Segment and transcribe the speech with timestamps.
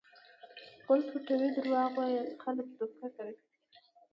[0.83, 3.35] غول پټوي؛ دروغ وایي؛ خلک دوکه کوي.